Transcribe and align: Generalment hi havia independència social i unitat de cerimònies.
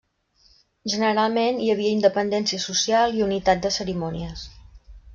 Generalment 0.93 1.61
hi 1.61 1.69
havia 1.75 1.93
independència 1.97 2.65
social 2.65 3.17
i 3.21 3.25
unitat 3.31 3.65
de 3.67 3.75
cerimònies. 3.81 4.51